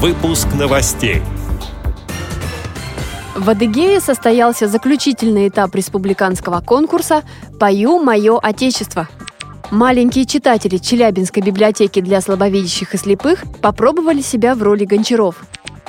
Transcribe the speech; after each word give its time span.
Выпуск 0.00 0.46
новостей. 0.56 1.22
В 3.34 3.50
Адыгее 3.50 3.98
состоялся 3.98 4.68
заключительный 4.68 5.48
этап 5.48 5.74
республиканского 5.74 6.60
конкурса 6.60 7.24
«Пою 7.58 7.98
мое 7.98 8.38
отечество». 8.38 9.08
Маленькие 9.72 10.24
читатели 10.24 10.76
Челябинской 10.76 11.42
библиотеки 11.42 12.00
для 12.00 12.20
слабовидящих 12.20 12.94
и 12.94 12.96
слепых 12.96 13.42
попробовали 13.60 14.20
себя 14.20 14.54
в 14.54 14.62
роли 14.62 14.84
гончаров. 14.84 15.34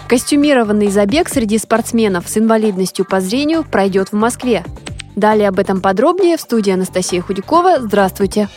Костюмированный 0.07 0.87
забег 0.87 1.29
среди 1.29 1.59
спортсменов 1.59 2.27
с 2.27 2.35
инвалидностью 2.35 3.05
по 3.05 3.21
зрению 3.21 3.63
пройдет 3.63 4.09
в 4.09 4.13
Москве. 4.13 4.65
Далее 5.15 5.49
об 5.49 5.59
этом 5.59 5.81
подробнее 5.81 6.37
в 6.37 6.41
студии 6.41 6.71
Анастасия 6.71 7.21
Худякова. 7.21 7.79
Здравствуйте! 7.79 8.49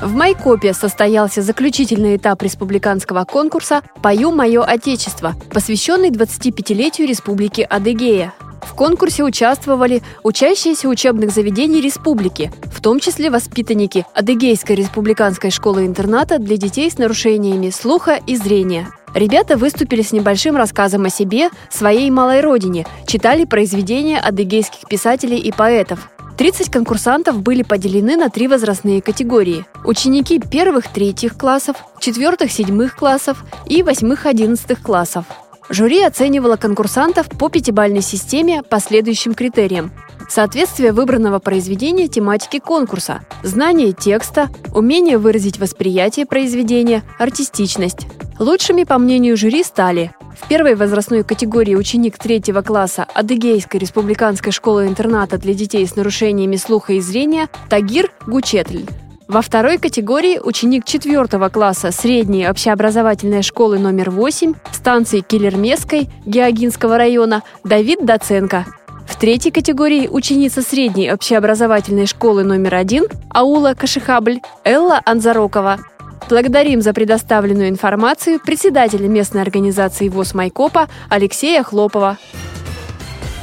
В 0.00 0.14
Майкопе 0.14 0.74
состоялся 0.74 1.40
заключительный 1.40 2.16
этап 2.16 2.42
республиканского 2.42 3.24
конкурса 3.24 3.80
«Пою 4.02 4.30
мое 4.30 4.62
отечество», 4.62 5.34
посвященный 5.50 6.10
25-летию 6.10 7.08
Республики 7.08 7.62
Адыгея. 7.62 8.34
В 8.60 8.74
конкурсе 8.74 9.24
участвовали 9.24 10.02
учащиеся 10.22 10.88
учебных 10.88 11.30
заведений 11.30 11.80
республики, 11.80 12.52
в 12.66 12.82
том 12.82 13.00
числе 13.00 13.30
воспитанники 13.30 14.04
Адыгейской 14.12 14.76
республиканской 14.76 15.50
школы-интерната 15.50 16.38
для 16.38 16.58
детей 16.58 16.90
с 16.90 16.98
нарушениями 16.98 17.70
слуха 17.70 18.20
и 18.26 18.36
зрения. 18.36 18.88
Ребята 19.14 19.56
выступили 19.56 20.02
с 20.02 20.12
небольшим 20.12 20.56
рассказом 20.56 21.06
о 21.06 21.08
себе, 21.08 21.48
своей 21.70 22.10
малой 22.10 22.42
родине, 22.42 22.86
читали 23.06 23.46
произведения 23.46 24.18
адыгейских 24.18 24.86
писателей 24.90 25.38
и 25.38 25.52
поэтов. 25.52 26.10
30 26.36 26.70
конкурсантов 26.70 27.40
были 27.40 27.62
поделены 27.62 28.16
на 28.16 28.28
три 28.28 28.46
возрастные 28.46 29.00
категории. 29.00 29.64
Ученики 29.84 30.38
первых-третьих 30.38 31.38
классов, 31.38 31.76
четвертых-седьмых 31.98 32.94
классов 32.94 33.42
и 33.66 33.82
восьмых-одиннадцатых 33.82 34.82
классов. 34.82 35.24
Жюри 35.70 36.02
оценивало 36.02 36.56
конкурсантов 36.56 37.28
по 37.30 37.48
пятибалльной 37.48 38.02
системе 38.02 38.62
по 38.62 38.80
следующим 38.80 39.34
критериям. 39.34 39.90
Соответствие 40.28 40.92
выбранного 40.92 41.38
произведения 41.38 42.06
тематике 42.06 42.60
конкурса, 42.60 43.20
знание 43.42 43.92
текста, 43.92 44.48
умение 44.74 45.18
выразить 45.18 45.58
восприятие 45.58 46.26
произведения, 46.26 47.02
артистичность. 47.18 48.06
Лучшими, 48.38 48.84
по 48.84 48.98
мнению 48.98 49.36
жюри, 49.36 49.64
стали 49.64 50.12
в 50.36 50.48
первой 50.48 50.74
возрастной 50.74 51.24
категории 51.24 51.74
ученик 51.74 52.18
третьего 52.18 52.62
класса 52.62 53.06
Адыгейской 53.14 53.80
республиканской 53.80 54.52
школы-интерната 54.52 55.38
для 55.38 55.54
детей 55.54 55.86
с 55.86 55.96
нарушениями 55.96 56.56
слуха 56.56 56.92
и 56.92 57.00
зрения 57.00 57.48
Тагир 57.68 58.12
Гучетль. 58.26 58.84
Во 59.28 59.42
второй 59.42 59.78
категории 59.78 60.38
ученик 60.38 60.84
четвертого 60.84 61.48
класса 61.48 61.90
средней 61.90 62.48
общеобразовательной 62.48 63.42
школы 63.42 63.78
номер 63.78 64.10
8 64.10 64.54
станции 64.72 65.20
Киллермесской 65.20 66.08
Геогинского 66.26 66.96
района 66.96 67.42
Давид 67.64 68.04
Доценко. 68.06 68.66
В 69.04 69.16
третьей 69.18 69.50
категории 69.50 70.06
ученица 70.06 70.62
средней 70.62 71.12
общеобразовательной 71.12 72.06
школы 72.06 72.44
номер 72.44 72.74
один 72.74 73.06
аула 73.30 73.74
Кашихабль 73.74 74.40
Элла 74.62 75.00
Анзарокова. 75.04 75.78
Благодарим 76.28 76.82
за 76.82 76.92
предоставленную 76.92 77.68
информацию 77.68 78.40
председателя 78.40 79.06
местной 79.06 79.42
организации 79.42 80.08
ВОЗ 80.08 80.34
Майкопа 80.34 80.88
Алексея 81.08 81.62
Хлопова. 81.62 82.18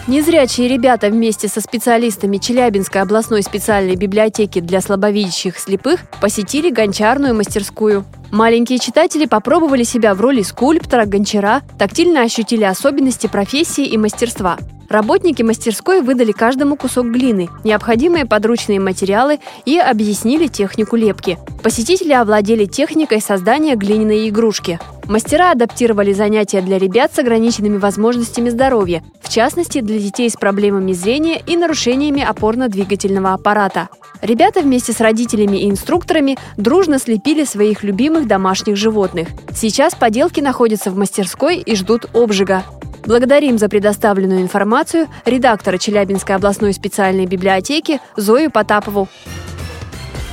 Незрячие 0.05 0.67
ребята 0.67 1.07
вместе 1.07 1.47
со 1.47 1.61
специалистами 1.61 2.37
Челябинской 2.37 3.01
областной 3.01 3.41
специальной 3.41 3.95
библиотеки 3.95 4.59
для 4.59 4.81
слабовидящих 4.81 5.57
слепых 5.57 6.01
посетили 6.19 6.69
гончарную 6.71 7.33
мастерскую. 7.33 8.03
Маленькие 8.31 8.79
читатели 8.79 9.27
попробовали 9.27 9.83
себя 9.83 10.13
в 10.13 10.19
роли 10.19 10.41
скульптора, 10.41 11.05
гончара, 11.05 11.61
тактильно 11.79 12.23
ощутили 12.23 12.65
особенности 12.65 13.27
профессии 13.27 13.85
и 13.85 13.97
мастерства. 13.97 14.57
Работники 14.93 15.41
мастерской 15.41 16.01
выдали 16.01 16.31
каждому 16.33 16.75
кусок 16.75 17.07
глины, 17.07 17.49
необходимые 17.63 18.27
подручные 18.27 18.79
материалы 18.79 19.39
и 19.65 19.79
объяснили 19.79 20.45
технику 20.45 20.95
лепки. 20.95 21.39
Посетители 21.63 22.13
овладели 22.13 22.65
техникой 22.65 23.19
создания 23.19 23.75
глиняной 23.75 24.29
игрушки. 24.29 24.79
Мастера 25.05 25.49
адаптировали 25.49 26.13
занятия 26.13 26.61
для 26.61 26.77
ребят 26.77 27.11
с 27.11 27.17
ограниченными 27.17 27.77
возможностями 27.77 28.49
здоровья, 28.49 29.03
в 29.19 29.29
частности 29.29 29.81
для 29.81 29.97
детей 29.97 30.29
с 30.29 30.35
проблемами 30.35 30.93
зрения 30.93 31.41
и 31.43 31.57
нарушениями 31.57 32.21
опорно-двигательного 32.21 33.33
аппарата. 33.33 33.89
Ребята 34.21 34.61
вместе 34.61 34.93
с 34.93 35.01
родителями 35.01 35.57
и 35.57 35.71
инструкторами 35.71 36.37
дружно 36.55 36.99
слепили 36.99 37.45
своих 37.45 37.81
любимых 37.81 38.27
домашних 38.27 38.75
животных. 38.75 39.29
Сейчас 39.55 39.95
поделки 39.95 40.39
находятся 40.39 40.91
в 40.91 40.97
мастерской 40.97 41.57
и 41.57 41.75
ждут 41.75 42.05
обжига. 42.13 42.63
Благодарим 43.05 43.57
за 43.57 43.67
предоставленную 43.67 44.41
информацию 44.41 45.07
редактора 45.25 45.77
Челябинской 45.77 46.35
областной 46.35 46.73
специальной 46.73 47.25
библиотеки 47.25 47.99
Зою 48.15 48.49
Потапову. 48.49 49.09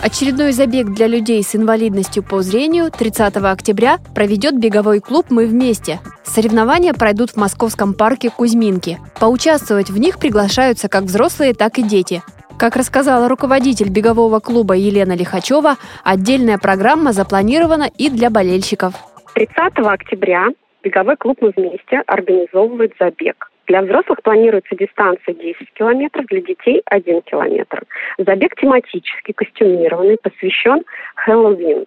Очередной 0.02 0.52
забег 0.52 0.86
для 0.90 1.08
людей 1.08 1.42
с 1.42 1.54
инвалидностью 1.54 2.22
по 2.22 2.40
зрению 2.42 2.90
30 2.90 3.36
октября 3.36 3.98
проведет 4.14 4.58
беговой 4.58 5.00
клуб 5.00 5.26
«Мы 5.30 5.46
вместе». 5.46 6.00
Соревнования 6.24 6.94
пройдут 6.94 7.30
в 7.30 7.36
московском 7.36 7.92
парке 7.92 8.30
Кузьминки. 8.30 8.98
Поучаствовать 9.18 9.90
в 9.90 9.98
них 9.98 10.18
приглашаются 10.18 10.88
как 10.88 11.04
взрослые, 11.04 11.54
так 11.54 11.78
и 11.78 11.82
дети. 11.82 12.22
Как 12.56 12.76
рассказала 12.76 13.28
руководитель 13.28 13.88
бегового 13.88 14.38
клуба 14.38 14.74
Елена 14.74 15.14
Лихачева, 15.14 15.76
отдельная 16.04 16.56
программа 16.56 17.12
запланирована 17.12 17.90
и 17.98 18.08
для 18.08 18.30
болельщиков. 18.30 18.94
30 19.34 19.56
октября 19.78 20.48
беговой 20.82 21.16
клуб 21.16 21.38
«Мы 21.40 21.52
вместе» 21.56 22.02
организовывает 22.06 22.94
забег. 22.98 23.49
Для 23.70 23.82
взрослых 23.82 24.20
планируется 24.24 24.74
дистанция 24.74 25.32
10 25.32 25.74
километров, 25.74 26.26
для 26.26 26.40
детей 26.40 26.82
1 26.86 27.22
километр. 27.22 27.84
Забег 28.18 28.56
тематический, 28.56 29.32
костюмированный, 29.32 30.18
посвящен 30.20 30.82
Хэллоуин. 31.14 31.84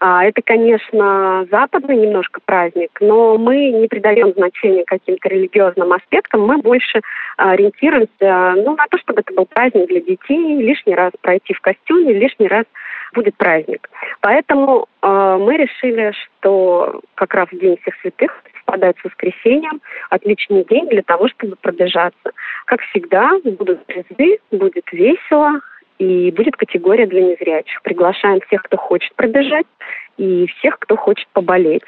А, 0.00 0.24
это, 0.24 0.40
конечно, 0.40 1.46
западный 1.50 1.96
немножко 1.96 2.40
праздник, 2.42 2.90
но 3.00 3.36
мы 3.36 3.68
не 3.68 3.86
придаем 3.86 4.32
значения 4.32 4.84
каким-то 4.86 5.28
религиозным 5.28 5.92
аспектам, 5.92 6.40
мы 6.46 6.56
больше 6.56 7.02
ориентируемся 7.36 8.54
ну, 8.64 8.74
на 8.74 8.86
то, 8.90 8.96
чтобы 8.96 9.20
это 9.20 9.34
был 9.34 9.44
праздник 9.44 9.88
для 9.88 10.00
детей, 10.00 10.62
лишний 10.62 10.94
раз 10.94 11.12
пройти 11.20 11.52
в 11.52 11.60
костюме, 11.60 12.14
лишний 12.14 12.48
раз 12.48 12.64
будет 13.12 13.36
праздник. 13.36 13.90
Поэтому 14.22 14.86
э, 15.02 15.36
мы 15.38 15.58
решили, 15.58 16.14
что 16.14 17.02
как 17.14 17.34
раз 17.34 17.48
День 17.52 17.76
всех 17.82 17.94
святых 18.00 18.42
совпадает 18.66 18.96
с 19.00 19.04
воскресеньем, 19.04 19.80
отличный 20.10 20.64
день 20.64 20.88
для 20.88 21.02
того, 21.02 21.28
чтобы 21.28 21.56
пробежаться. 21.56 22.32
Как 22.66 22.80
всегда, 22.82 23.30
будут 23.44 23.84
призы, 23.86 24.38
будет 24.50 24.84
весело, 24.92 25.60
и 25.98 26.30
будет 26.30 26.56
категория 26.56 27.06
для 27.06 27.22
незрячих. 27.22 27.80
Приглашаем 27.82 28.40
всех, 28.46 28.62
кто 28.64 28.76
хочет 28.76 29.14
пробежать, 29.14 29.66
и 30.18 30.46
всех, 30.58 30.78
кто 30.78 30.94
хочет 30.96 31.26
поболеть. 31.32 31.84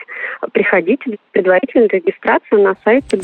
Приходите, 0.53 1.19
предварительная 1.33 1.89
регистрация 1.89 2.59
на 2.59 2.75
сайте 2.85 3.21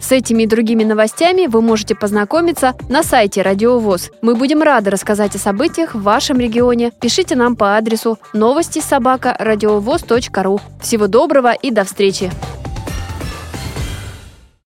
с 0.00 0.12
этими 0.12 0.42
и 0.42 0.46
другими 0.46 0.82
новостями 0.82 1.46
вы 1.46 1.62
можете 1.62 1.94
познакомиться 1.94 2.74
на 2.88 3.02
сайте 3.02 3.42
Радио 3.42 3.78
ВОЗ. 3.78 4.10
Мы 4.22 4.34
будем 4.34 4.62
рады 4.62 4.90
рассказать 4.90 5.34
о 5.34 5.38
событиях 5.38 5.94
в 5.94 6.02
вашем 6.02 6.40
регионе. 6.40 6.90
Пишите 7.00 7.36
нам 7.36 7.54
по 7.54 7.76
адресу 7.76 8.18
новости 8.32 8.80
собака 8.80 9.36
ру. 9.38 10.58
Всего 10.80 11.06
доброго 11.06 11.52
и 11.52 11.70
до 11.70 11.84
встречи! 11.84 12.30